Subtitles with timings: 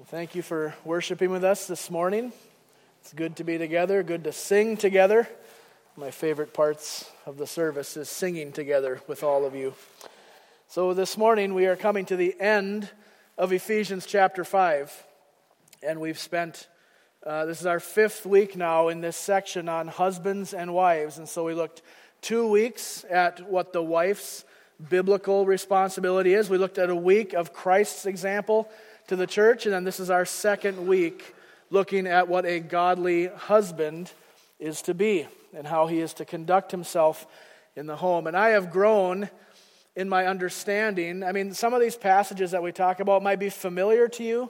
[0.00, 2.32] Well, thank you for worshiping with us this morning.
[3.02, 5.28] It's good to be together, good to sing together.
[5.94, 9.74] My favorite parts of the service is singing together with all of you.
[10.68, 12.88] So, this morning we are coming to the end
[13.36, 15.04] of Ephesians chapter 5.
[15.82, 16.68] And we've spent,
[17.26, 21.18] uh, this is our fifth week now in this section on husbands and wives.
[21.18, 21.82] And so we looked
[22.22, 24.46] two weeks at what the wife's
[24.88, 26.48] biblical responsibility is.
[26.48, 28.70] We looked at a week of Christ's example
[29.10, 31.34] to the church, and then this is our second week
[31.68, 34.12] looking at what a godly husband
[34.60, 37.26] is to be and how he is to conduct himself
[37.74, 38.28] in the home.
[38.28, 39.28] And I have grown
[39.96, 41.24] in my understanding.
[41.24, 44.48] I mean, some of these passages that we talk about might be familiar to you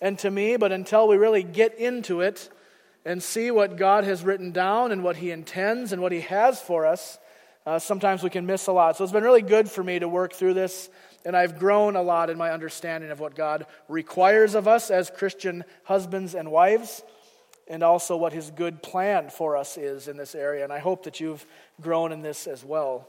[0.00, 2.50] and to me, but until we really get into it
[3.04, 6.60] and see what God has written down and what he intends and what he has
[6.60, 7.20] for us,
[7.64, 8.96] uh, sometimes we can miss a lot.
[8.96, 10.90] So it's been really good for me to work through this
[11.24, 15.10] and I've grown a lot in my understanding of what God requires of us as
[15.10, 17.02] Christian husbands and wives,
[17.68, 20.64] and also what His good plan for us is in this area.
[20.64, 21.46] And I hope that you've
[21.80, 23.08] grown in this as well.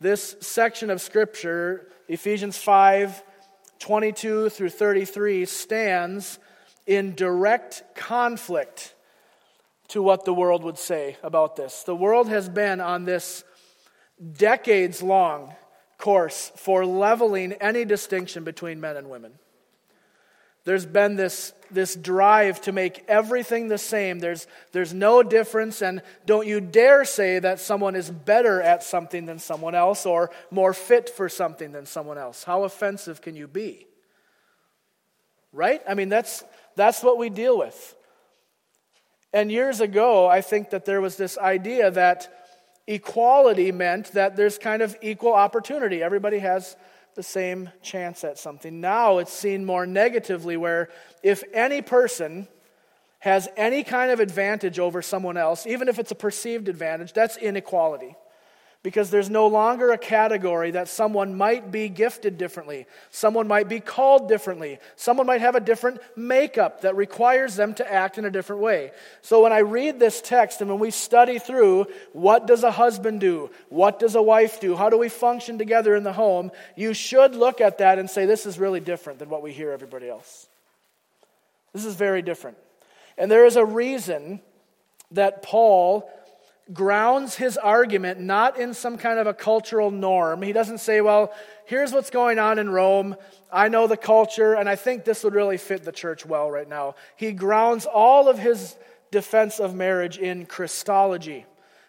[0.00, 3.22] This section of Scripture, Ephesians 5
[3.80, 6.38] 22 through 33, stands
[6.86, 8.94] in direct conflict
[9.88, 11.82] to what the world would say about this.
[11.82, 13.44] The world has been on this
[14.36, 15.54] decades long
[16.04, 19.32] course for leveling any distinction between men and women.
[20.64, 24.18] There's been this, this drive to make everything the same.
[24.18, 29.24] There's, there's no difference, and don't you dare say that someone is better at something
[29.24, 32.44] than someone else or more fit for something than someone else.
[32.44, 33.86] How offensive can you be?
[35.54, 35.80] Right?
[35.88, 36.44] I mean, that's,
[36.76, 37.96] that's what we deal with.
[39.32, 42.43] And years ago, I think that there was this idea that
[42.86, 46.02] Equality meant that there's kind of equal opportunity.
[46.02, 46.76] Everybody has
[47.14, 48.80] the same chance at something.
[48.80, 50.90] Now it's seen more negatively, where
[51.22, 52.48] if any person
[53.20, 57.36] has any kind of advantage over someone else, even if it's a perceived advantage, that's
[57.36, 58.16] inequality
[58.84, 62.84] because there's no longer a category that someone might be gifted differently.
[63.10, 64.78] Someone might be called differently.
[64.94, 68.92] Someone might have a different makeup that requires them to act in a different way.
[69.22, 73.20] So when I read this text and when we study through what does a husband
[73.20, 73.50] do?
[73.70, 74.76] What does a wife do?
[74.76, 76.52] How do we function together in the home?
[76.76, 79.72] You should look at that and say, this is really different than what we hear
[79.72, 80.46] everybody else.
[81.72, 82.58] This is very different.
[83.16, 84.42] And there is a reason
[85.10, 86.10] that Paul
[86.72, 90.40] grounds his argument not in some kind of a cultural norm.
[90.42, 91.32] He doesn't say, well,
[91.66, 93.16] here's what's going on in Rome.
[93.52, 96.68] I know the culture, and I think this would really fit the church well right
[96.68, 96.94] now.
[97.16, 98.76] He grounds all of his
[99.10, 101.44] defense of marriage in Christology,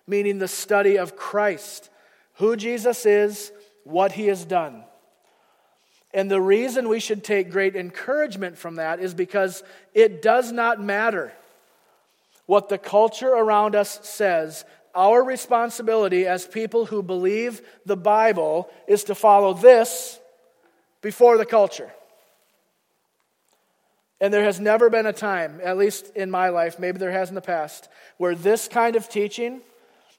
[0.06, 1.90] meaning the study of Christ,
[2.36, 3.52] who Jesus is,
[3.84, 4.84] what he has done.
[6.14, 9.64] And the reason we should take great encouragement from that is because
[9.94, 11.34] it does not matter
[12.46, 19.06] what the culture around us says, our responsibility as people who believe the Bible is
[19.06, 20.20] to follow this
[21.02, 21.92] before the culture.
[24.22, 27.30] And there has never been a time, at least in my life, maybe there has
[27.30, 29.62] in the past, where this kind of teaching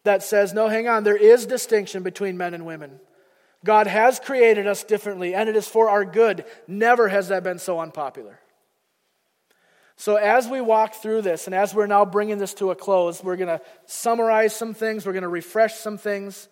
[0.04, 3.00] that says, no, hang on, there is distinction between men and women.
[3.64, 6.44] God has created us differently, and it is for our good.
[6.68, 8.38] Never has that been so unpopular.
[9.96, 13.24] So, as we walk through this, and as we're now bringing this to a close,
[13.24, 16.48] we're going to summarize some things, we're going to refresh some things.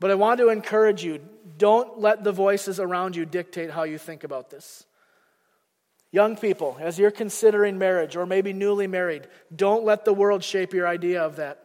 [0.00, 1.20] But I want to encourage you
[1.58, 4.86] don't let the voices around you dictate how you think about this.
[6.10, 10.72] Young people, as you're considering marriage or maybe newly married, don't let the world shape
[10.72, 11.62] your idea of that.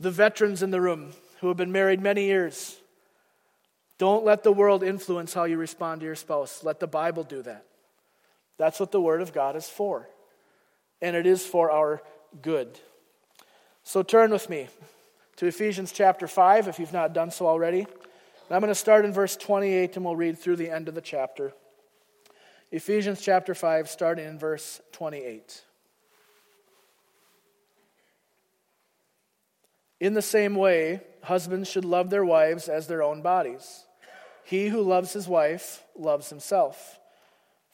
[0.00, 2.76] The veterans in the room who have been married many years,
[3.96, 6.62] don't let the world influence how you respond to your spouse.
[6.62, 7.64] Let the Bible do that.
[8.58, 10.08] That's what the Word of God is for.
[11.02, 12.02] And it is for our
[12.40, 12.78] good.
[13.82, 14.68] So turn with me
[15.36, 17.80] to Ephesians chapter 5 if you've not done so already.
[17.80, 20.94] And I'm going to start in verse 28 and we'll read through the end of
[20.94, 21.52] the chapter.
[22.70, 25.62] Ephesians chapter 5, starting in verse 28.
[30.00, 33.84] In the same way, husbands should love their wives as their own bodies.
[34.44, 36.98] He who loves his wife loves himself.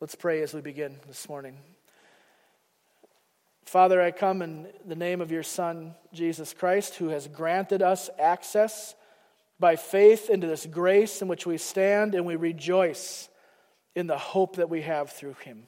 [0.00, 1.58] Let's pray as we begin this morning.
[3.66, 8.08] Father, I come in the name of your Son, Jesus Christ, who has granted us
[8.18, 8.94] access
[9.58, 13.28] by faith into this grace in which we stand and we rejoice
[13.94, 15.64] in the hope that we have through him.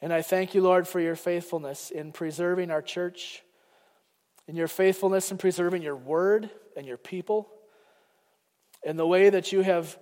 [0.00, 3.42] And I thank you, Lord, for your faithfulness in preserving our church,
[4.46, 7.48] in your faithfulness in preserving your word and your people,
[8.86, 9.98] and the way that you have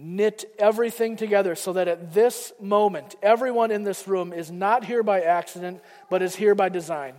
[0.00, 5.02] knit everything together so that at this moment, everyone in this room is not here
[5.02, 7.14] by accident, but is here by design.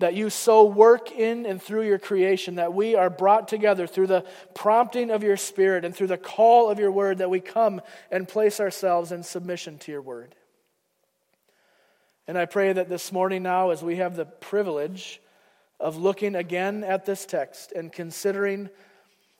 [0.00, 4.08] That you so work in and through your creation that we are brought together through
[4.08, 7.80] the prompting of your Spirit and through the call of your word, that we come
[8.10, 10.34] and place ourselves in submission to your word.
[12.26, 15.22] And I pray that this morning, now, as we have the privilege
[15.78, 18.68] of looking again at this text and considering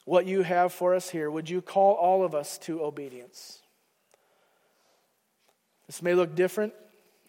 [0.06, 3.58] what you have for us here, would you call all of us to obedience?
[5.88, 6.72] This may look different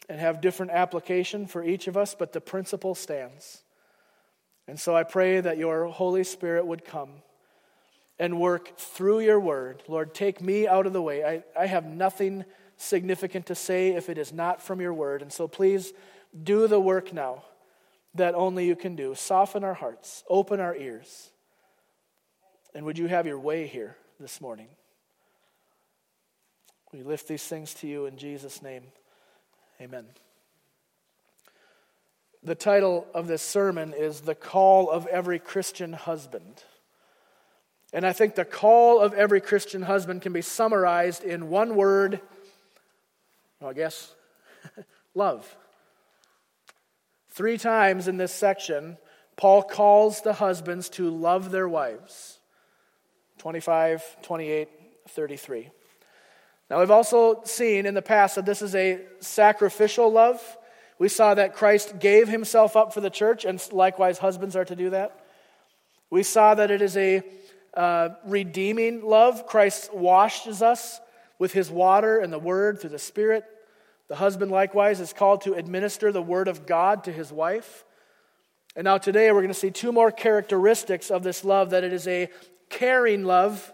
[0.08, 3.64] and have different application for each of us, but the principle stands.
[4.68, 7.10] And so I pray that your Holy Spirit would come
[8.20, 9.82] and work through your word.
[9.88, 11.24] Lord, take me out of the way.
[11.26, 12.46] I, I have nothing
[12.78, 15.24] significant to say if it is not from your word.
[15.24, 15.94] And so please
[16.44, 17.44] do the work now
[18.14, 19.16] that only you can do.
[19.16, 21.32] Soften our hearts, open our ears.
[22.78, 24.68] And would you have your way here this morning?
[26.94, 28.84] We lift these things to you in Jesus' name.
[29.82, 30.06] Amen.
[32.44, 36.62] The title of this sermon is The Call of Every Christian Husband.
[37.94, 42.22] And I think the call of every Christian husband can be summarized in one word,
[43.60, 44.14] well, I guess,
[45.16, 45.58] love.
[47.32, 49.00] Three times in this section,
[49.36, 52.37] Paul calls the husbands to love their wives.
[53.38, 54.70] 25, 28,
[55.10, 55.70] 33.
[56.70, 60.42] Now, we've also seen in the past that this is a sacrificial love.
[61.00, 64.76] We saw that Christ gave himself up for the church, and likewise, husbands are to
[64.76, 65.18] do that.
[66.10, 67.22] We saw that it is a
[67.74, 69.46] uh, redeeming love.
[69.46, 71.00] Christ washes us
[71.40, 73.46] with his water and the word through the Spirit.
[74.08, 77.86] The husband, likewise, is called to administer the word of God to his wife.
[78.76, 81.94] And now, today, we're going to see two more characteristics of this love that it
[81.94, 82.30] is a
[82.70, 83.74] caring love,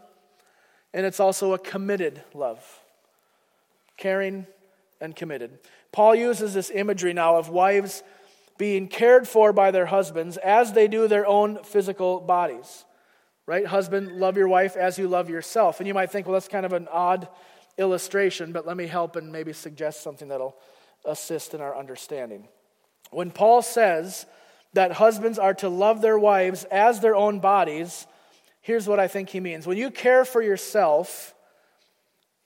[0.94, 2.63] and it's also a committed love.
[3.98, 4.48] Caring
[5.00, 5.60] and committed.
[5.92, 8.04] Paul uses this imagery now of wives
[8.57, 12.86] being cared for by their husbands as they do their own physical bodies.
[13.45, 13.68] Right?
[13.68, 15.80] Husband, love your wife as you love yourself.
[15.80, 17.28] And you might think, well, that's kind of an odd
[17.78, 20.56] illustration, but let me help and maybe suggest something that'll
[21.06, 22.48] assist in our understanding.
[23.12, 24.25] When Paul says
[24.74, 28.07] that husbands are to love their wives as their own bodies,
[28.63, 29.68] here's what I think he means.
[29.68, 31.36] When you care for yourself,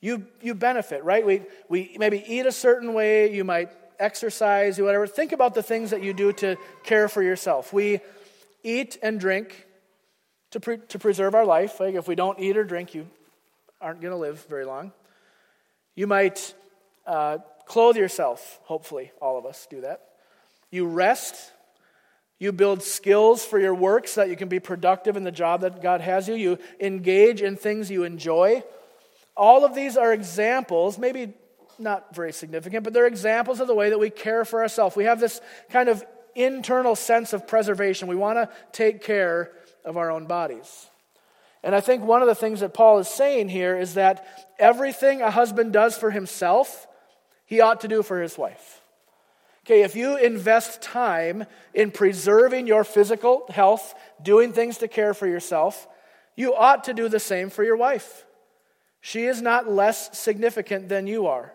[0.01, 1.25] you, you benefit, right?
[1.25, 3.69] We, we maybe eat a certain way, you might
[3.99, 5.07] exercise, you whatever.
[5.07, 7.71] Think about the things that you do to care for yourself.
[7.71, 8.01] We
[8.63, 9.65] eat and drink
[10.51, 11.79] to, pre- to preserve our life.
[11.79, 13.07] Like if we don't eat or drink, you
[13.79, 14.91] aren't going to live very long.
[15.95, 16.53] You might
[17.05, 20.01] uh, clothe yourself, hopefully, all of us do that.
[20.71, 21.53] You rest
[22.39, 25.61] you build skills for your work so that you can be productive in the job
[25.61, 26.35] that God has you.
[26.35, 28.63] You engage in things you enjoy.
[29.35, 31.33] All of these are examples, maybe
[31.79, 34.95] not very significant, but they're examples of the way that we care for ourselves.
[34.95, 36.03] We have this kind of
[36.35, 38.07] internal sense of preservation.
[38.07, 39.51] We want to take care
[39.83, 40.87] of our own bodies.
[41.63, 45.21] And I think one of the things that Paul is saying here is that everything
[45.21, 46.87] a husband does for himself,
[47.45, 48.81] he ought to do for his wife.
[49.67, 53.93] Okay, if you invest time in preserving your physical health,
[54.23, 55.89] doing things to care for yourself,
[56.37, 58.25] you ought to do the same for your wife.
[59.01, 61.51] She is not less significant than you are.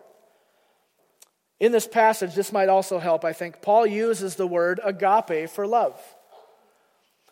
[1.59, 3.63] In this passage, this might also help, I think.
[3.63, 5.99] Paul uses the word agape for love.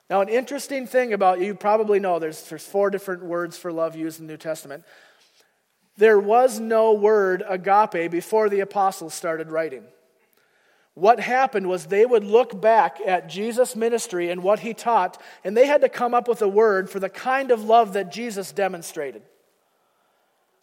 [0.10, 3.96] Now, an interesting thing about you probably know there's, there's four different words for love
[3.96, 4.84] used in the New Testament.
[5.98, 9.84] There was no word agape before the apostles started writing
[10.94, 15.56] what happened was they would look back at Jesus' ministry and what he taught, and
[15.56, 18.52] they had to come up with a word for the kind of love that Jesus
[18.52, 19.22] demonstrated.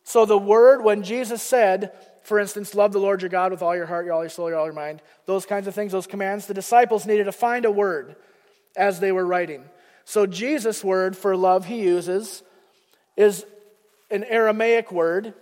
[0.04, 1.92] So, the word, when Jesus said,
[2.23, 4.64] for instance, love the Lord your God with all your heart, all your soul, all
[4.64, 8.16] your mind, those kinds of things, those commands, the disciples needed to find a word
[8.76, 9.64] as they were writing.
[10.04, 12.42] So, Jesus' word for love he uses
[13.16, 13.44] is
[14.11, 15.35] an Aramaic word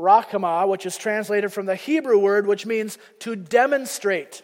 [0.00, 4.42] rachama, which is translated from the Hebrew word, which means to demonstrate.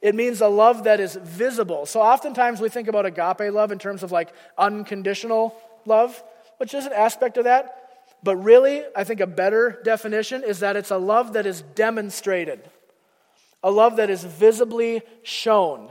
[0.00, 1.86] It means a love that is visible.
[1.86, 5.54] So oftentimes we think about agape love in terms of like unconditional
[5.86, 6.22] love,
[6.58, 7.80] which is an aspect of that.
[8.22, 12.60] But really, I think a better definition is that it's a love that is demonstrated.
[13.62, 15.90] a love that is visibly shown.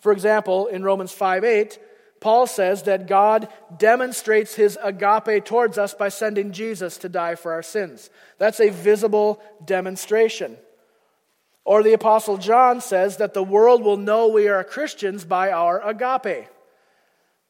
[0.00, 1.78] For example, in Romans 5 8,
[2.20, 7.52] Paul says that God demonstrates his agape towards us by sending Jesus to die for
[7.52, 8.10] our sins.
[8.38, 10.56] That's a visible demonstration.
[11.64, 15.86] Or the Apostle John says that the world will know we are Christians by our
[15.86, 16.48] agape.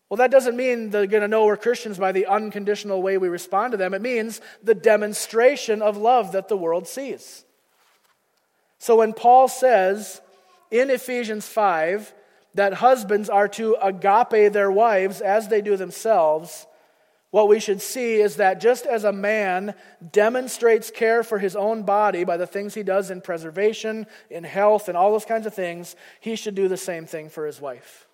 [0.09, 3.29] Well, that doesn't mean they're going to know we're Christians by the unconditional way we
[3.29, 3.95] respond to them.
[3.95, 7.45] It means the demonstration of love that the world sees.
[8.79, 10.21] So when Paul says
[10.71, 12.13] in Ephesians 5
[12.59, 16.67] that husbands are to agape their wives as they do themselves,
[17.31, 19.77] what we should see is that just as a man
[20.11, 24.89] demonstrates care for his own body by the things he does in preservation, in health,
[24.89, 28.09] and all those kinds of things, he should do the same thing for his wife.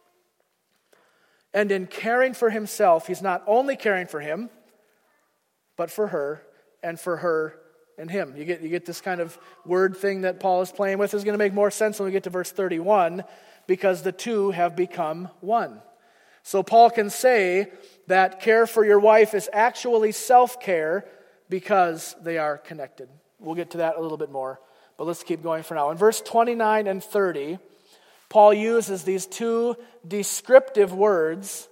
[1.55, 4.51] And in caring for himself, he's not only caring for him,
[5.79, 6.43] but for her,
[6.83, 7.59] and for her
[7.97, 8.35] and him.
[8.37, 11.15] You get, you get this kind of word thing that Paul is playing with.
[11.15, 13.25] is going to make more sense when we get to verse 31
[13.67, 15.81] because the two have become one.
[16.43, 17.71] So Paul can say
[18.07, 21.07] that care for your wife is actually self care
[21.49, 23.09] because they are connected.
[23.39, 24.61] We'll get to that a little bit more,
[24.97, 25.91] but let's keep going for now.
[25.91, 27.59] In verse 29 and 30,
[28.29, 31.69] Paul uses these two descriptive words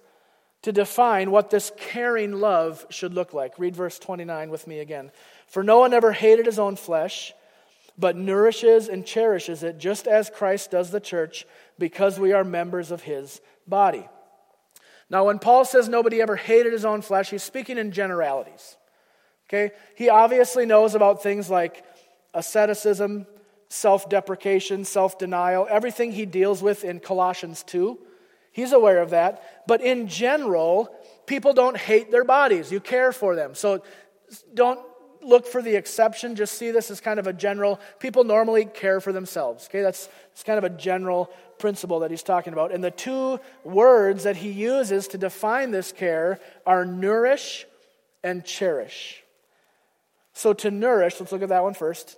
[0.62, 3.58] to define what this caring love should look like.
[3.58, 5.10] Read verse 29 with me again.
[5.48, 7.34] For no one ever hated his own flesh,
[7.98, 11.46] but nourishes and cherishes it, just as Christ does the church,
[11.82, 14.08] because we are members of his body.
[15.10, 18.76] Now, when Paul says nobody ever hated his own flesh, he's speaking in generalities.
[19.48, 19.74] Okay?
[19.96, 21.84] He obviously knows about things like
[22.34, 23.26] asceticism,
[23.68, 27.98] self deprecation, self denial, everything he deals with in Colossians 2.
[28.52, 29.66] He's aware of that.
[29.66, 30.88] But in general,
[31.26, 32.70] people don't hate their bodies.
[32.70, 33.56] You care for them.
[33.56, 33.82] So
[34.54, 34.78] don't
[35.22, 36.36] look for the exception.
[36.36, 37.80] Just see this as kind of a general.
[37.98, 39.66] People normally care for themselves.
[39.66, 42.72] Okay, that's it's kind of a general principle that he's talking about.
[42.72, 47.66] And the two words that he uses to define this care are nourish
[48.24, 49.22] and cherish.
[50.32, 52.16] So to nourish, let's look at that one first.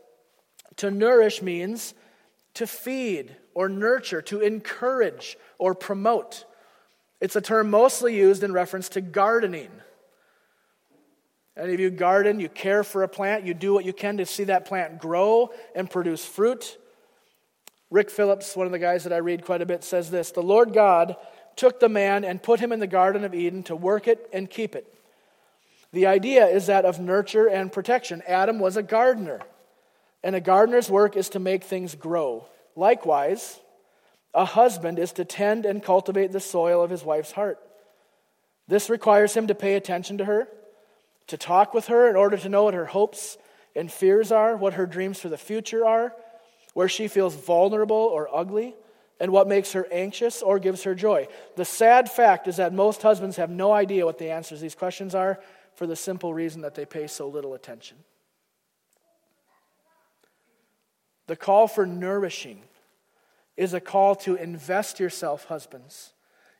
[0.76, 1.94] To nourish means
[2.54, 6.44] to feed or nurture, to encourage or promote.
[7.20, 9.70] It's a term mostly used in reference to gardening.
[11.56, 14.26] Any of you garden, you care for a plant, you do what you can to
[14.26, 16.78] see that plant grow and produce fruit.
[17.90, 20.42] Rick Phillips, one of the guys that I read quite a bit, says this The
[20.42, 21.16] Lord God
[21.54, 24.50] took the man and put him in the Garden of Eden to work it and
[24.50, 24.92] keep it.
[25.92, 28.20] The idea is that of nurture and protection.
[28.26, 29.40] Adam was a gardener,
[30.24, 32.48] and a gardener's work is to make things grow.
[32.74, 33.60] Likewise,
[34.34, 37.60] a husband is to tend and cultivate the soil of his wife's heart.
[38.66, 40.48] This requires him to pay attention to her
[41.28, 43.38] to talk with her in order to know what her hopes
[43.74, 46.14] and fears are, what her dreams for the future are,
[46.74, 48.74] where she feels vulnerable or ugly,
[49.20, 51.26] and what makes her anxious or gives her joy.
[51.56, 54.74] The sad fact is that most husbands have no idea what the answers to these
[54.74, 55.40] questions are
[55.74, 57.96] for the simple reason that they pay so little attention.
[61.26, 62.62] The call for nourishing
[63.56, 66.12] is a call to invest yourself, husbands,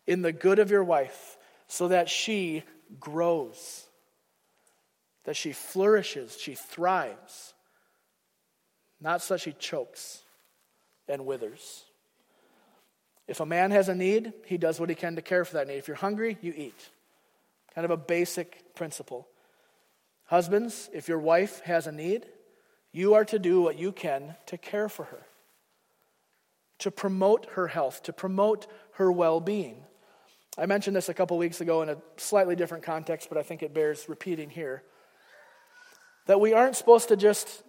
[0.07, 2.63] in the good of your wife so that she
[3.01, 3.84] grows
[5.25, 7.55] that she flourishes, she thrives,
[9.01, 10.23] not so she chokes
[11.09, 11.85] and withers.
[13.27, 15.67] If a man has a need, he does what he can to care for that
[15.67, 15.77] need.
[15.77, 16.91] If you're hungry, you eat.
[17.75, 19.27] Kind of a basic principle.
[20.27, 22.27] Husbands, if your wife has a need,
[22.93, 25.27] you are to do what you can to care for her,
[26.79, 29.83] to promote her health, to promote her well being.
[30.57, 33.63] I mentioned this a couple weeks ago in a slightly different context, but I think
[33.63, 34.83] it bears repeating here
[36.27, 37.63] that we aren't supposed to just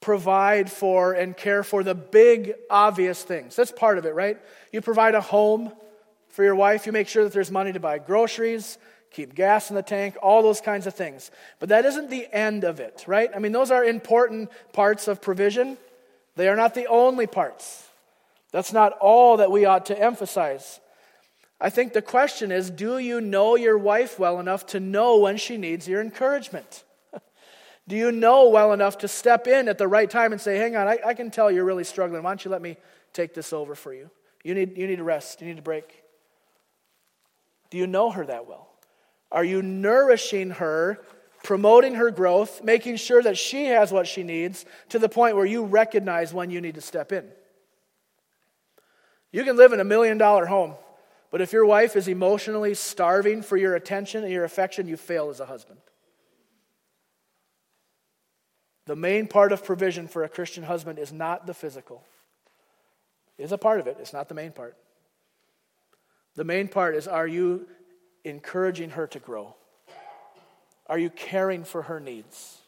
[0.00, 3.54] provide for and care for the big, obvious things.
[3.54, 4.38] That's part of it, right?
[4.72, 5.72] You provide a home
[6.28, 8.78] for your wife, you make sure that there's money to buy groceries,
[9.10, 11.30] keep gas in the tank, all those kinds of things.
[11.58, 13.30] But that isn't the end of it, right?
[13.34, 15.76] I mean, those are important parts of provision.
[16.36, 17.88] They are not the only parts.
[18.52, 20.80] That's not all that we ought to emphasize.
[21.60, 25.36] I think the question is do you know your wife well enough to know when
[25.36, 26.84] she needs your encouragement?
[27.90, 30.76] Do you know well enough to step in at the right time and say, hang
[30.76, 32.22] on, I, I can tell you're really struggling.
[32.22, 32.76] Why don't you let me
[33.12, 34.10] take this over for you?
[34.44, 35.40] You need, you need a rest.
[35.40, 36.04] You need a break.
[37.68, 38.68] Do you know her that well?
[39.32, 41.00] Are you nourishing her,
[41.42, 45.44] promoting her growth, making sure that she has what she needs to the point where
[45.44, 47.24] you recognize when you need to step in?
[49.32, 50.74] You can live in a million dollar home,
[51.32, 55.28] but if your wife is emotionally starving for your attention and your affection, you fail
[55.28, 55.80] as a husband.
[58.90, 62.02] The main part of provision for a Christian husband is not the physical.
[63.38, 64.76] It is a part of it, it's not the main part.
[66.34, 67.68] The main part is are you
[68.24, 69.54] encouraging her to grow?
[70.88, 72.58] Are you caring for her needs?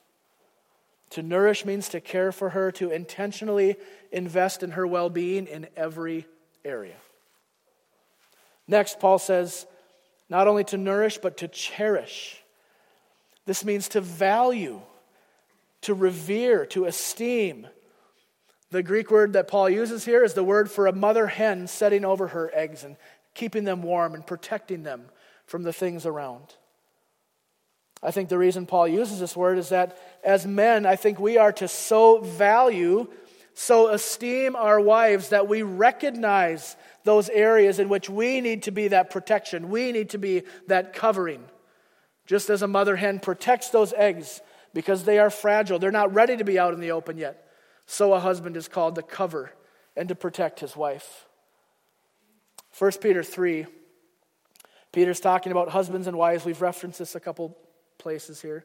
[1.11, 3.75] To nourish means to care for her, to intentionally
[4.13, 6.29] invest in her well being in every
[6.65, 6.99] area.
[8.69, 9.67] Next, Paul says,
[10.29, 12.41] not only to nourish, but to cherish.
[13.45, 14.83] This means to value,
[15.83, 17.67] to revere, to esteem.
[18.71, 22.05] The Greek word that Paul uses here is the word for a mother hen setting
[22.05, 22.97] over her eggs and
[23.35, 25.05] keeping them warm and protecting them
[25.47, 26.55] from the things around.
[28.03, 31.39] I think the reason Paul uses this word is that as men, I think we
[31.39, 33.07] are to so value,
[33.55, 38.89] so esteem our wives that we recognize those areas in which we need to be
[38.89, 39.69] that protection.
[39.69, 41.45] We need to be that covering.
[42.27, 44.41] Just as a mother hen protects those eggs
[44.75, 47.49] because they are fragile, they're not ready to be out in the open yet.
[47.87, 49.53] So a husband is called to cover
[49.97, 51.27] and to protect his wife.
[52.79, 53.67] 1 Peter 3,
[54.93, 56.45] Peter's talking about husbands and wives.
[56.45, 57.57] We've referenced this a couple
[57.99, 58.65] places here.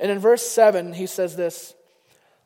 [0.00, 1.74] And in verse 7, he says this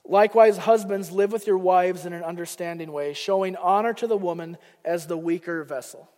[0.05, 4.59] Likewise, husbands, live with your wives in an understanding way, showing honor to the woman
[4.85, 6.11] as the weaker vessel.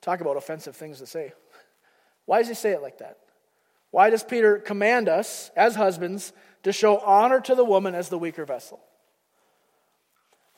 [0.00, 1.32] Talk about offensive things to say.
[2.26, 3.18] Why does he say it like that?
[3.96, 6.34] Why does Peter command us, as husbands,
[6.64, 8.78] to show honor to the woman as the weaker vessel?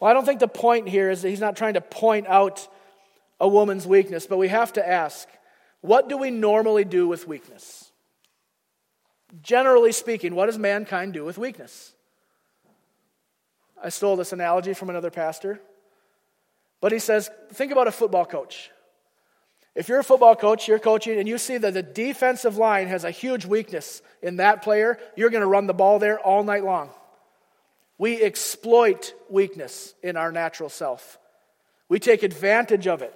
[0.00, 2.66] Well, I don't think the point here is that he's not trying to point out
[3.38, 5.28] a woman's weakness, but we have to ask
[5.82, 7.92] what do we normally do with weakness?
[9.40, 11.92] Generally speaking, what does mankind do with weakness?
[13.80, 15.60] I stole this analogy from another pastor.
[16.80, 18.72] But he says, think about a football coach.
[19.78, 23.04] If you're a football coach, you're coaching, and you see that the defensive line has
[23.04, 26.64] a huge weakness in that player, you're going to run the ball there all night
[26.64, 26.90] long.
[27.96, 31.16] We exploit weakness in our natural self,
[31.88, 33.14] we take advantage of it.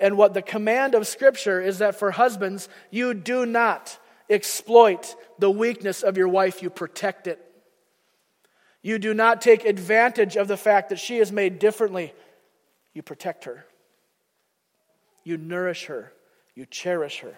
[0.00, 3.96] And what the command of Scripture is that for husbands, you do not
[4.28, 7.38] exploit the weakness of your wife, you protect it.
[8.82, 12.12] You do not take advantage of the fact that she is made differently,
[12.94, 13.64] you protect her.
[15.24, 16.12] You nourish her,
[16.54, 17.34] you cherish her.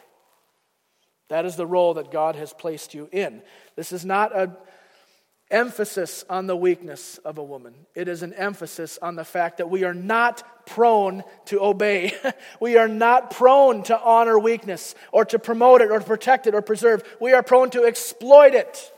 [1.28, 3.42] That is the role that God has placed you in.
[3.74, 4.54] This is not an
[5.50, 7.74] emphasis on the weakness of a woman.
[7.94, 12.12] It is an emphasis on the fact that we are not prone to obey.
[12.60, 16.54] we are not prone to honor weakness or to promote it or to protect it
[16.54, 17.02] or preserve.
[17.20, 18.92] We are prone to exploit it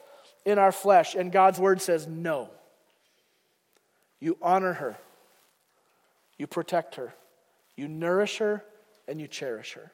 [0.45, 1.15] in our flesh.
[1.15, 2.51] And God's word says no.
[4.21, 4.97] You honor her,
[6.39, 7.15] you protect her,
[7.77, 8.65] you nourish her,
[9.07, 9.93] and you cherish her.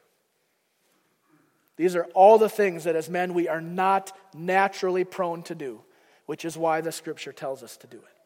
[1.77, 5.83] These are all the things that as men we are not naturally prone to do
[6.31, 8.17] which is why the scripture tells us to do it.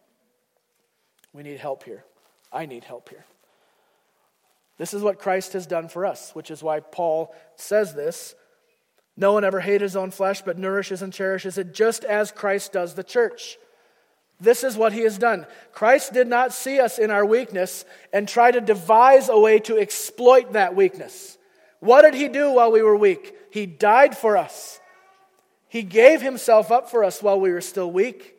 [1.32, 2.04] We need help here.
[2.52, 3.24] I need help here.
[4.76, 8.34] This is what Christ has done for us, which is why Paul says this.
[9.16, 12.74] No one ever hated his own flesh, but nourishes and cherishes it just as Christ
[12.74, 13.56] does the church.
[14.44, 15.46] This is what he has done.
[15.72, 19.78] Christ did not see us in our weakness and try to devise a way to
[19.78, 21.38] exploit that weakness.
[21.80, 23.34] What did he do while we were weak?
[23.50, 24.80] He died for us.
[25.68, 28.34] He gave himself up for us while we were still weak.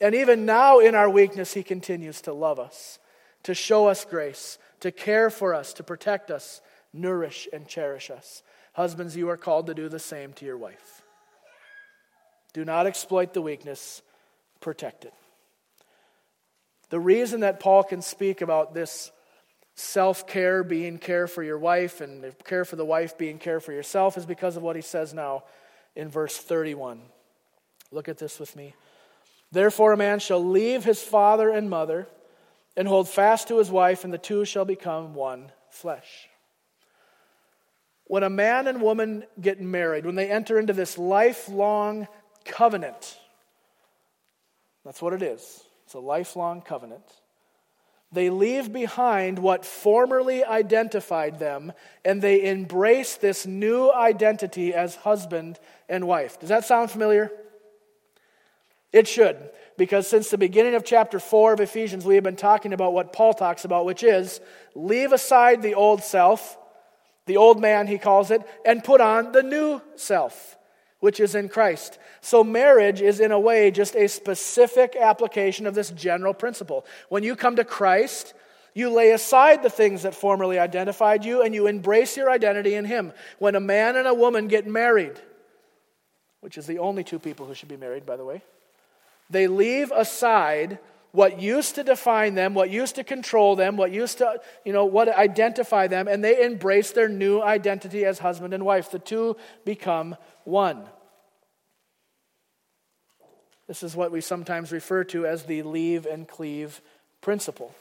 [0.00, 2.98] And even now, in our weakness, He continues to love us,
[3.44, 6.60] to show us grace, to care for us, to protect us,
[6.92, 8.42] nourish, and cherish us.
[8.74, 11.02] Husbands, you are called to do the same to your wife.
[12.52, 14.02] Do not exploit the weakness,
[14.60, 15.14] protect it.
[16.90, 19.10] The reason that Paul can speak about this
[19.74, 23.72] self care being care for your wife and care for the wife being care for
[23.72, 25.44] yourself is because of what he says now
[25.94, 27.00] in verse 31.
[27.90, 28.74] Look at this with me.
[29.52, 32.08] Therefore, a man shall leave his father and mother
[32.76, 36.28] and hold fast to his wife, and the two shall become one flesh.
[38.04, 42.06] When a man and woman get married, when they enter into this lifelong
[42.44, 43.18] covenant,
[44.86, 45.64] that's what it is.
[45.84, 47.04] It's a lifelong covenant.
[48.12, 51.72] They leave behind what formerly identified them
[52.04, 56.38] and they embrace this new identity as husband and wife.
[56.38, 57.30] Does that sound familiar?
[58.92, 59.36] It should,
[59.76, 63.12] because since the beginning of chapter 4 of Ephesians, we have been talking about what
[63.12, 64.40] Paul talks about, which is
[64.74, 66.56] leave aside the old self,
[67.26, 70.55] the old man, he calls it, and put on the new self
[71.00, 71.98] which is in Christ.
[72.20, 76.86] So, marriage is in a way just a specific application of this general principle.
[77.08, 78.34] When you come to Christ,
[78.76, 82.84] You lay aside the things that formerly identified you and you embrace your identity in
[82.84, 83.14] Him.
[83.38, 85.18] When a man and a woman get married,
[86.42, 88.42] which is the only two people who should be married, by the way,
[89.30, 90.78] they leave aside
[91.16, 94.84] what used to define them, what used to control them, what used to, you know,
[94.84, 98.90] what identify them, and they embrace their new identity as husband and wife.
[98.90, 100.84] The two become one.
[103.66, 106.82] This is what we sometimes refer to as the leave and cleave
[107.22, 107.74] principle.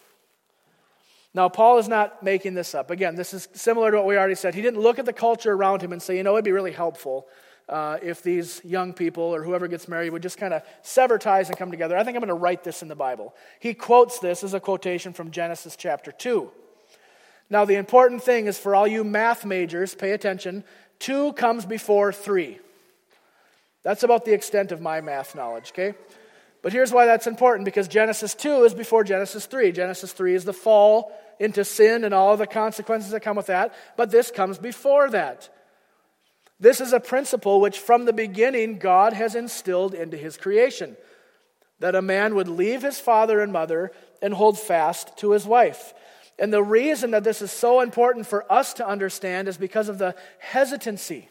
[1.34, 2.90] Now, Paul is not making this up.
[2.90, 4.56] Again, this is similar to what we already said.
[4.56, 6.72] He didn't look at the culture around him and say, you know, it'd be really
[6.72, 7.28] helpful
[7.68, 11.50] uh, if these young people or whoever gets married would just kind of sever ties
[11.50, 11.98] and come together.
[11.98, 13.34] I think I'm going to write this in the Bible.
[13.60, 16.52] He quotes this as a quotation from Genesis chapter 2.
[17.50, 20.64] Now, the important thing is for all you math majors, pay attention.
[21.00, 22.60] Two comes before three.
[23.84, 25.94] That's about the extent of my math knowledge, okay?
[26.64, 29.72] But here's why that's important because Genesis 2 is before Genesis 3.
[29.72, 33.76] Genesis 3 is the fall into sin and all the consequences that come with that,
[33.98, 35.50] but this comes before that.
[36.60, 40.96] This is a principle which from the beginning God has instilled into his creation
[41.80, 43.92] that a man would leave his father and mother
[44.22, 45.94] and hold fast to his wife.
[46.40, 49.98] And the reason that this is so important for us to understand is because of
[49.98, 51.30] the hesitancy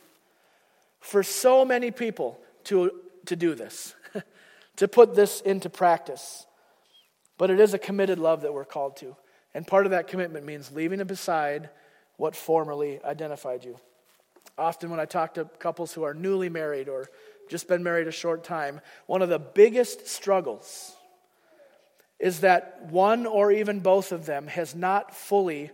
[1.01, 2.91] for so many people to,
[3.27, 3.95] to do this,
[4.77, 6.47] to put this into practice.
[7.37, 9.17] But it is a committed love that we're called to.
[9.55, 11.71] And part of that commitment means leaving aside
[12.17, 13.79] what formerly identified you.
[14.57, 17.11] Often, when I talk to couples who are newly married or
[17.49, 20.95] just been married a short time, one of the biggest struggles
[22.21, 25.71] is that one or even both of them has not fully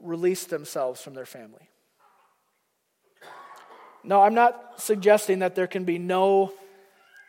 [0.00, 1.70] released themselves from their family.
[4.02, 6.52] No, I'm not suggesting that there can be no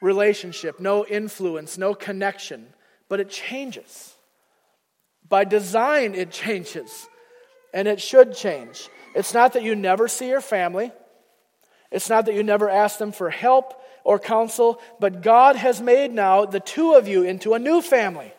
[0.02, 2.68] relationship, no influence, no connection,
[3.10, 4.14] but it changes.
[5.28, 7.08] By design, it changes,
[7.74, 8.90] and it should change.
[9.16, 10.92] It's not that you never see your family,
[11.92, 16.14] it's not that you never ask them for help or counsel, but God has made
[16.14, 18.34] now the two of you into a new family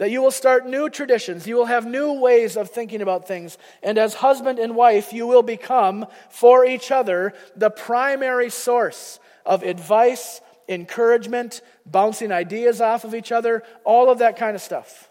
[0.00, 1.46] that you will start new traditions.
[1.46, 3.58] You will have new ways of thinking about things.
[3.82, 9.62] And as husband and wife, you will become for each other the primary source of
[9.62, 10.40] advice,
[10.70, 15.10] encouragement, bouncing ideas off of each other, all of that kind of stuff.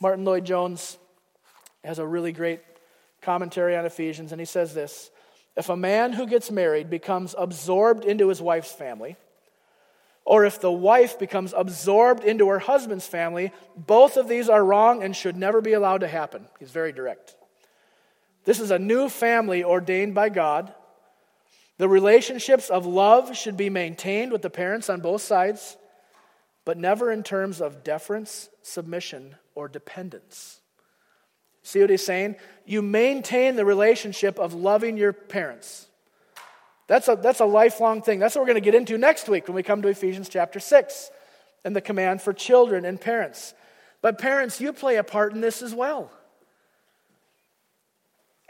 [0.00, 0.96] Martyn Lloyd-Jones
[1.84, 2.60] has a really great
[3.22, 5.10] commentary on Ephesians, and he says this
[5.56, 9.16] If a man who gets married becomes absorbed into his wife's family,
[10.24, 15.02] or if the wife becomes absorbed into her husband's family, both of these are wrong
[15.02, 16.46] and should never be allowed to happen.
[16.58, 17.36] He's very direct.
[18.44, 20.72] This is a new family ordained by God.
[21.76, 25.76] The relationships of love should be maintained with the parents on both sides,
[26.64, 30.60] but never in terms of deference, submission, or dependence.
[31.64, 32.36] See what he's saying?
[32.66, 35.88] You maintain the relationship of loving your parents.
[36.86, 38.18] That's a, that's a lifelong thing.
[38.18, 40.60] That's what we're going to get into next week when we come to Ephesians chapter
[40.60, 41.10] 6
[41.64, 43.54] and the command for children and parents.
[44.02, 46.10] But parents, you play a part in this as well.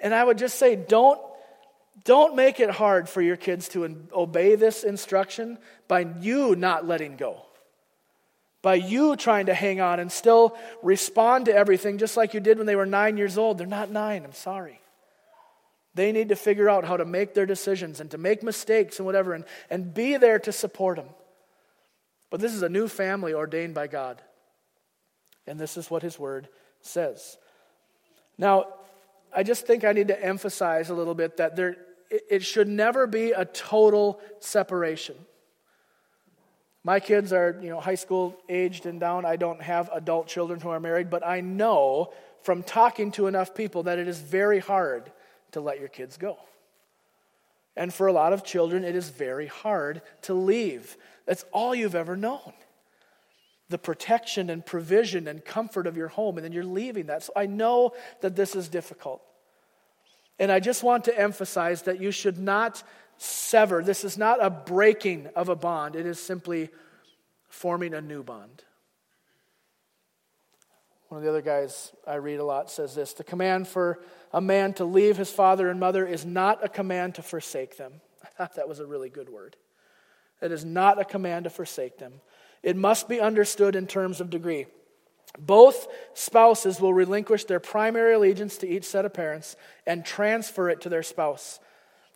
[0.00, 1.20] And I would just say, don't,
[2.02, 7.14] don't make it hard for your kids to obey this instruction by you not letting
[7.14, 7.46] go.
[8.64, 12.56] By you trying to hang on and still respond to everything just like you did
[12.56, 13.58] when they were nine years old.
[13.58, 14.80] They're not nine, I'm sorry.
[15.94, 19.04] They need to figure out how to make their decisions and to make mistakes and
[19.04, 21.10] whatever and, and be there to support them.
[22.30, 24.22] But this is a new family ordained by God.
[25.46, 26.48] And this is what His Word
[26.80, 27.36] says.
[28.38, 28.68] Now,
[29.36, 31.76] I just think I need to emphasize a little bit that there,
[32.08, 35.16] it should never be a total separation.
[36.84, 39.24] My kids are, you know, high school aged and down.
[39.24, 43.54] I don't have adult children who are married, but I know from talking to enough
[43.54, 45.10] people that it is very hard
[45.52, 46.36] to let your kids go.
[47.74, 50.96] And for a lot of children, it is very hard to leave.
[51.26, 52.52] That's all you've ever known.
[53.70, 57.22] The protection and provision and comfort of your home, and then you're leaving that.
[57.22, 59.22] So I know that this is difficult.
[60.38, 62.82] And I just want to emphasize that you should not
[63.18, 63.82] sever.
[63.82, 66.70] This is not a breaking of a bond, it is simply
[67.48, 68.64] forming a new bond.
[71.08, 74.00] One of the other guys I read a lot says this The command for
[74.32, 78.00] a man to leave his father and mother is not a command to forsake them.
[78.22, 79.56] I thought that was a really good word.
[80.42, 82.14] It is not a command to forsake them.
[82.62, 84.66] It must be understood in terms of degree.
[85.38, 90.80] Both spouses will relinquish their primary allegiance to each set of parents and transfer it
[90.82, 91.60] to their spouse.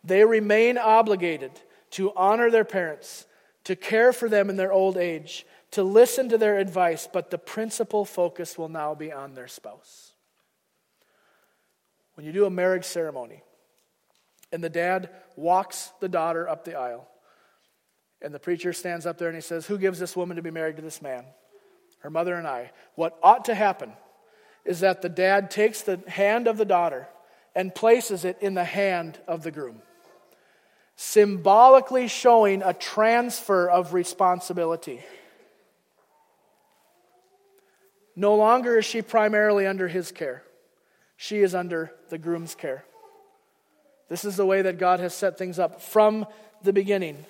[0.03, 1.51] They remain obligated
[1.91, 3.25] to honor their parents,
[3.65, 7.37] to care for them in their old age, to listen to their advice, but the
[7.37, 10.13] principal focus will now be on their spouse.
[12.15, 13.43] When you do a marriage ceremony,
[14.51, 17.07] and the dad walks the daughter up the aisle,
[18.21, 20.51] and the preacher stands up there and he says, Who gives this woman to be
[20.51, 21.23] married to this man?
[21.99, 22.71] Her mother and I.
[22.95, 23.93] What ought to happen
[24.65, 27.07] is that the dad takes the hand of the daughter
[27.55, 29.81] and places it in the hand of the groom,
[31.01, 34.99] symbolically showing a transfer of responsibility.
[38.17, 40.43] No longer is she primarily under his care,
[41.15, 42.83] she is under the groom's care.
[44.09, 46.25] This is the way that God has set things up from
[46.63, 47.23] the beginning.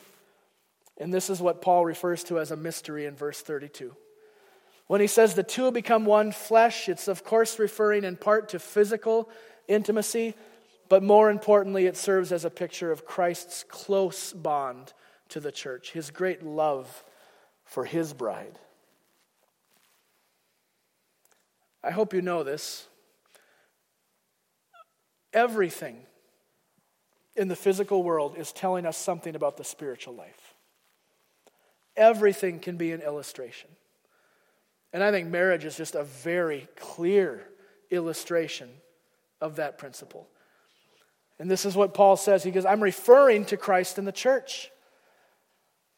[0.97, 3.95] And this is what Paul refers to as a mystery in verse 32.
[4.87, 8.57] When he says the two become one flesh, it's of course referring in part to
[8.57, 9.29] physical
[9.67, 10.33] intimacy,
[10.89, 14.93] but more importantly, it serves as a picture of Christ's close bond
[15.29, 17.03] to the church, his great love
[17.63, 18.57] for his bride.
[21.83, 22.87] I hope you know this.
[25.31, 25.97] Everything
[27.35, 30.55] in the physical world is telling us something about the spiritual life.
[31.95, 33.69] Everything can be an illustration.
[34.91, 37.47] And I think marriage is just a very clear
[37.91, 38.69] illustration
[39.39, 40.27] of that principle.
[41.39, 42.43] And this is what Paul says.
[42.43, 44.69] He goes, I'm referring to Christ and the church.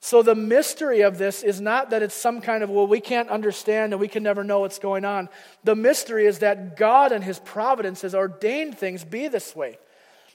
[0.04, 3.30] So the mystery of this is not that it's some kind of, well, we can't
[3.30, 5.30] understand and we can never know what's going on.
[5.63, 9.77] The mystery is that God and his providence has ordained things be this way.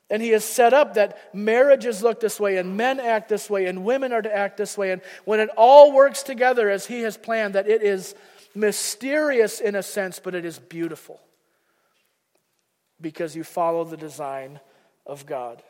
[0.08, 3.66] And he has set up that marriages look this way, and men act this way,
[3.66, 4.92] and women are to act this way.
[4.92, 8.14] And when it all works together as he has planned, that it is
[8.54, 11.20] mysterious in a sense, but it is beautiful
[13.00, 14.60] because you follow the design
[15.06, 15.62] of God.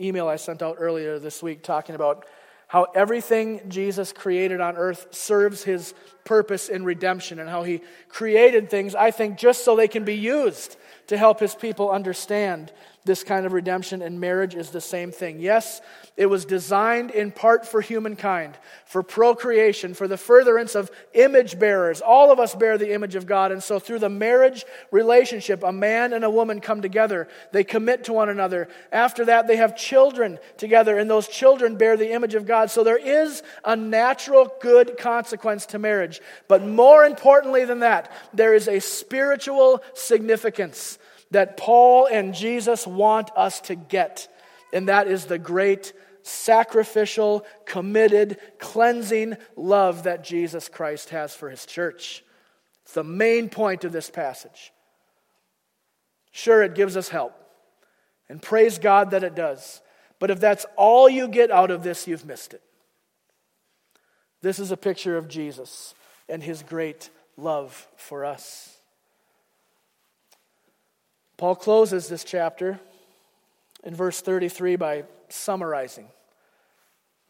[0.00, 2.26] Email I sent out earlier this week talking about
[2.68, 8.68] how everything Jesus created on earth serves his purpose in redemption and how he created
[8.68, 12.70] things, I think, just so they can be used to help his people understand
[13.08, 15.40] this kind of redemption, and marriage is the same thing.
[15.40, 15.80] Yes,
[16.16, 22.00] it was designed in part for humankind, for procreation, for the furtherance of image bearers.
[22.00, 25.72] All of us bear the image of God, and so through the marriage relationship, a
[25.72, 27.28] man and a woman come together.
[27.50, 28.68] They commit to one another.
[28.92, 32.70] After that, they have children together, and those children bear the image of God.
[32.70, 36.20] So there is a natural good consequence to marriage.
[36.46, 40.98] But more importantly than that, there is a spiritual significance
[41.30, 44.28] that Paul and Jesus want us to get,
[44.72, 51.64] and that is the great sacrificial, committed, cleansing love that Jesus Christ has for his
[51.66, 52.22] church.
[52.84, 54.72] It's the main point of this passage.
[56.30, 57.34] Sure, it gives us help,
[58.28, 59.80] and praise God that it does.
[60.18, 62.62] But if that's all you get out of this, you've missed it.
[64.40, 65.94] This is a picture of Jesus
[66.28, 68.77] and his great love for us.
[71.38, 72.80] Paul closes this chapter
[73.84, 76.08] in verse 33 by summarizing.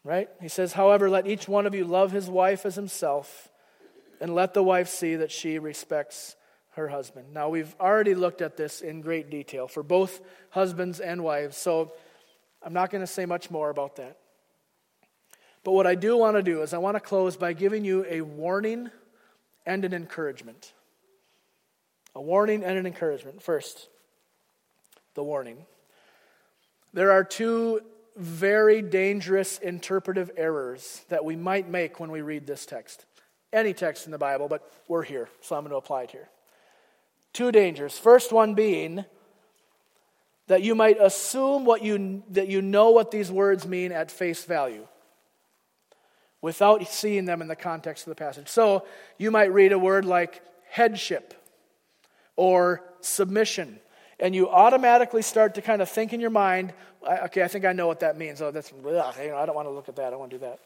[0.03, 0.29] Right?
[0.41, 3.49] He says, However, let each one of you love his wife as himself,
[4.19, 6.35] and let the wife see that she respects
[6.71, 7.33] her husband.
[7.33, 11.91] Now, we've already looked at this in great detail for both husbands and wives, so
[12.63, 14.17] I'm not going to say much more about that.
[15.63, 18.05] But what I do want to do is I want to close by giving you
[18.09, 18.89] a warning
[19.65, 20.73] and an encouragement.
[22.15, 23.43] A warning and an encouragement.
[23.43, 23.89] First,
[25.13, 25.65] the warning.
[26.93, 27.81] There are two
[28.15, 33.05] very dangerous interpretive errors that we might make when we read this text.
[33.53, 36.29] Any text in the Bible, but we're here, so I'm going to apply it here.
[37.33, 37.97] Two dangers.
[37.97, 39.05] First one being
[40.47, 44.43] that you might assume what you, that you know what these words mean at face
[44.43, 44.85] value
[46.41, 48.47] without seeing them in the context of the passage.
[48.47, 48.85] So
[49.17, 51.33] you might read a word like headship
[52.35, 53.79] or submission
[54.19, 56.73] and you automatically start to kind of think in your mind,
[57.07, 58.41] okay, I think I know what that means.
[58.41, 60.07] Oh, that's, ugh, you know, I don't want to look at that.
[60.07, 60.59] I don't want to do that.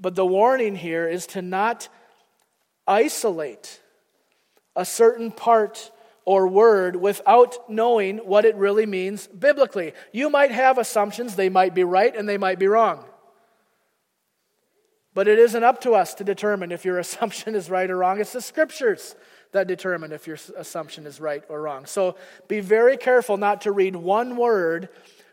[0.00, 1.88] But the warning here is to not
[2.86, 3.80] isolate
[4.74, 5.90] a certain part
[6.24, 9.92] or word without knowing what it really means biblically.
[10.12, 13.04] You might have assumptions, they might be right and they might be wrong.
[15.14, 18.20] But it isn't up to us to determine if your assumption is right or wrong.
[18.20, 19.14] It's the scriptures
[19.52, 21.86] that determine if your assumption is right or wrong.
[21.86, 22.16] So
[22.48, 24.88] be very careful not to read one word,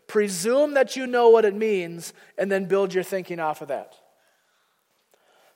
[0.06, 3.94] presume that you know what it means, and then build your thinking off of that.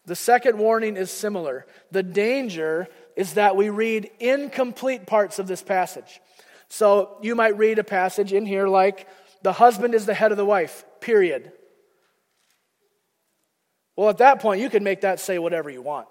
[0.07, 1.67] The second warning is similar.
[1.91, 6.21] The danger is that we read incomplete parts of this passage.
[6.69, 9.07] So you might read a passage in here like,
[9.43, 11.53] the husband is the head of the wife, period.
[13.97, 16.09] Well, at that point, you can make that say whatever you want,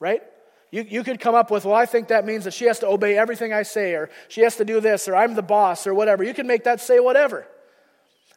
[0.00, 0.22] right?
[0.72, 2.88] You, you could come up with, well, I think that means that she has to
[2.88, 5.92] obey everything I say, or she has to do this, or I'm the boss, or
[5.92, 6.24] whatever.
[6.24, 7.46] You can make that say whatever.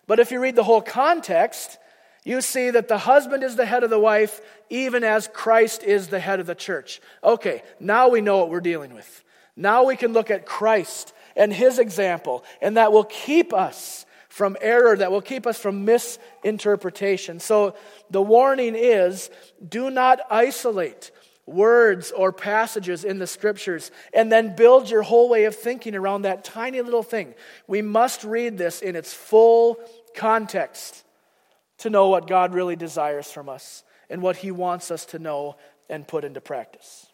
[0.06, 1.78] But if you read the whole context,
[2.26, 6.10] you see that the husband is the head of the wife, even as Christ is
[6.10, 7.00] the head of the church.
[7.24, 9.24] Okay, now we know what we're dealing with.
[9.56, 14.58] Now we can look at Christ and his example, and that will keep us from
[14.60, 17.40] error, that will keep us from misinterpretation.
[17.40, 17.76] So
[18.10, 19.30] the warning is
[19.66, 21.12] do not isolate
[21.48, 26.24] words or passages in the scriptures and then build your whole way of thinking around
[26.24, 27.36] that tiny little thing.
[27.68, 29.78] We must read this in its full
[30.16, 31.04] context
[31.80, 35.58] to know what God really desires from us and what He wants us to know
[35.90, 37.06] and put into practice.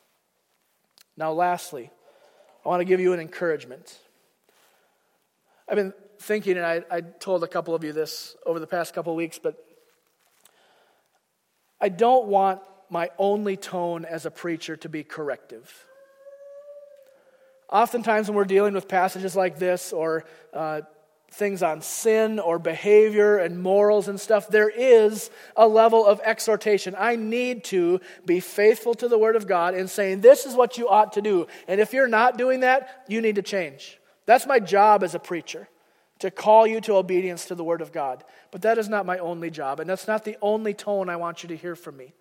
[1.18, 1.92] Now, lastly,
[2.66, 3.98] I want to give you an encouragement.
[5.68, 8.94] I've been thinking, and I, I told a couple of you this over the past
[8.94, 9.56] couple of weeks, but
[11.82, 15.88] I don't want my only tone as a preacher to be corrective.
[17.70, 20.82] Oftentimes, when we're dealing with passages like this or uh,
[21.32, 26.94] things on sin or behavior and morals and stuff, there is a level of exhortation.
[27.00, 30.78] I need to be faithful to the Word of God in saying, this is what
[30.78, 31.48] you ought to do.
[31.70, 33.98] And if you're not doing that, you need to change.
[34.26, 35.70] That's my job as a preacher,
[36.20, 38.26] to call you to obedience to the Word of God.
[38.52, 41.42] But that is not my only job, and that's not the only tone I want
[41.42, 42.14] you to hear from me.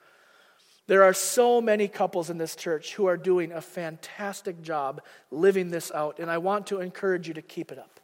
[0.91, 5.01] There are so many couples in this church who are doing a fantastic job
[5.31, 8.01] living this out, and I want to encourage you to keep it up.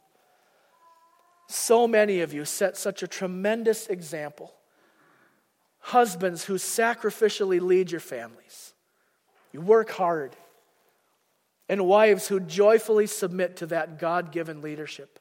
[1.49, 4.53] So many of you set such a tremendous example.
[5.79, 8.73] Husbands who sacrificially lead your families,
[9.51, 10.37] you work hard,
[11.67, 15.19] and wives who joyfully submit to that God given leadership.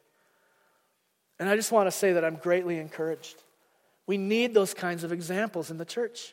[1.41, 3.43] And I just want to say that I'm greatly encouraged.
[4.07, 6.33] We need those kinds of examples in the church.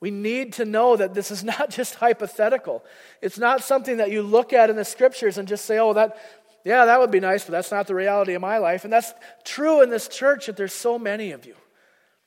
[0.00, 2.84] We need to know that this is not just hypothetical.
[3.22, 6.16] It's not something that you look at in the scriptures and just say, oh, that,
[6.64, 8.84] yeah, that would be nice, but that's not the reality of my life.
[8.84, 9.12] And that's
[9.44, 11.54] true in this church that there's so many of you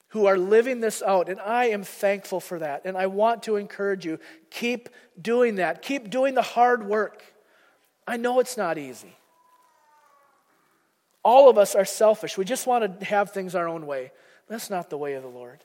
[0.09, 1.27] who are living this out.
[1.27, 2.83] And I am thankful for that.
[2.85, 4.19] And I want to encourage you
[4.51, 7.23] keep doing that, keep doing the hard work.
[8.07, 9.15] I know it's not easy.
[11.23, 12.37] All of us are selfish.
[12.37, 14.11] We just want to have things our own way.
[14.47, 15.61] That's not the way of the Lord.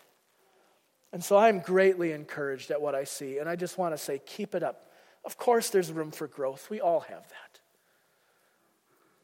[1.12, 4.20] And so I'm greatly encouraged at what I see, and I just want to say,
[4.24, 4.90] keep it up.
[5.24, 6.68] Of course, there's room for growth.
[6.70, 7.60] We all have that.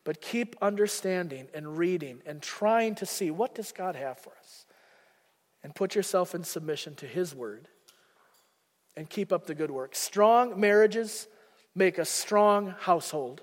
[0.03, 4.67] But keep understanding and reading and trying to see what does God have for us.
[5.63, 7.69] And put yourself in submission to His word
[8.97, 9.95] and keep up the good work.
[9.95, 11.27] Strong marriages
[11.75, 13.43] make a strong household.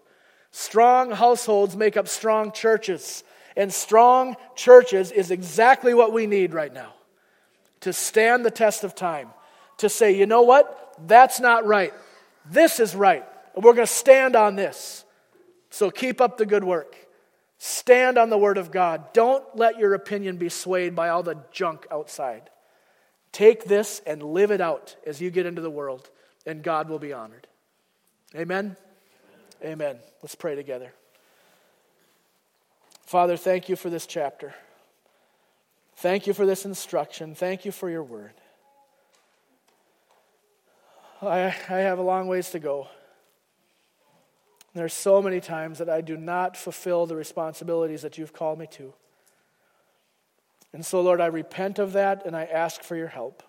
[0.52, 3.24] Strong households make up strong churches.
[3.56, 6.94] And strong churches is exactly what we need right now
[7.82, 9.30] to stand the test of time,
[9.78, 10.96] to say, you know what?
[11.08, 11.94] That's not right.
[12.50, 13.26] This is right.
[13.56, 15.04] And we're going to stand on this.
[15.70, 16.96] So keep up the good work.
[17.58, 19.14] Stand on the Word of God.
[19.14, 22.50] Don't let your opinion be swayed by all the junk outside.
[23.32, 26.10] Take this and live it out as you get into the world,
[26.46, 27.48] and God will be honored.
[28.36, 28.76] Amen?
[29.64, 29.98] Amen.
[30.22, 30.92] Let's pray together.
[33.06, 34.56] Father, thank you for this chapter.
[36.02, 37.36] Thank you for this instruction.
[37.36, 38.34] Thank you for your word.
[41.22, 42.88] I, I have a long ways to go.
[44.74, 48.66] There's so many times that I do not fulfill the responsibilities that you've called me
[48.72, 48.96] to.
[50.74, 53.44] And so, Lord, I repent of that and I ask for your help.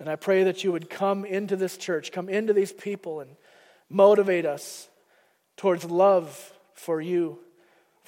[0.00, 3.36] And I pray that you would come into this church, come into these people, and
[3.88, 4.88] motivate us
[5.56, 7.38] towards love for you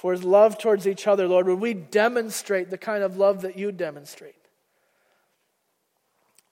[0.02, 3.56] for his love towards each other, Lord, would we demonstrate the kind of love that
[3.56, 4.34] you demonstrate?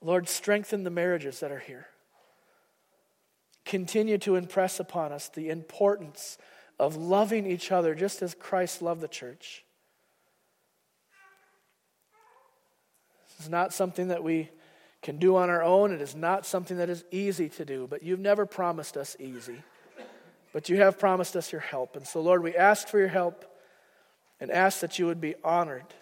[0.01, 1.87] Lord, strengthen the marriages that are here.
[3.65, 6.37] Continue to impress upon us the importance
[6.79, 9.65] of loving each other just as Christ loved the church.
[13.27, 14.49] This is not something that we
[15.01, 15.91] can do on our own.
[15.91, 19.61] It is not something that is easy to do, but you've never promised us easy
[20.53, 21.95] but you have promised us your help.
[21.95, 23.45] And so, Lord, we ask for your help
[24.39, 25.93] and ask that you would be honored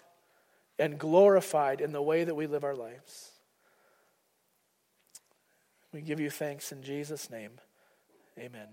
[0.78, 3.30] and glorified in the way that we live our lives.
[5.92, 7.52] We give you thanks in Jesus' name.
[8.38, 8.68] Amen.